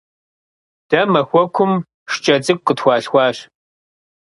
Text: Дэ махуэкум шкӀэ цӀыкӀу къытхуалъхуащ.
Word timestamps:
Дэ 0.89 1.01
махуэкум 1.11 1.71
шкӀэ 2.11 2.35
цӀыкӀу 2.45 2.65
къытхуалъхуащ. 2.65 3.37